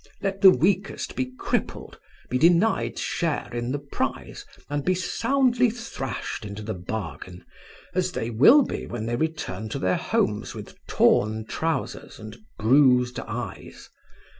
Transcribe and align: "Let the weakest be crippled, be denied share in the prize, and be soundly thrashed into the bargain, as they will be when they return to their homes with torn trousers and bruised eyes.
"Let 0.19 0.41
the 0.41 0.49
weakest 0.49 1.15
be 1.15 1.31
crippled, 1.37 1.99
be 2.27 2.39
denied 2.39 2.97
share 2.97 3.53
in 3.53 3.71
the 3.71 3.77
prize, 3.77 4.47
and 4.67 4.83
be 4.83 4.95
soundly 4.95 5.69
thrashed 5.69 6.43
into 6.43 6.63
the 6.63 6.73
bargain, 6.73 7.45
as 7.93 8.11
they 8.13 8.31
will 8.31 8.63
be 8.63 8.87
when 8.87 9.05
they 9.05 9.15
return 9.15 9.69
to 9.69 9.77
their 9.77 9.97
homes 9.97 10.55
with 10.55 10.73
torn 10.87 11.45
trousers 11.45 12.17
and 12.17 12.35
bruised 12.57 13.19
eyes. 13.19 13.91